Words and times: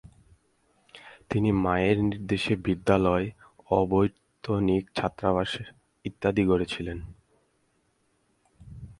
তিনি 1.29 1.49
মায়ের 1.63 1.97
নির্দেশে 2.03 2.53
বিদ্যালয়, 2.65 3.27
অবৈতনিক 3.71 4.83
ছাত্রাবাস 4.95 5.51
ইত্যাদি 6.05 6.43
গড়েছিলেন। 6.45 6.99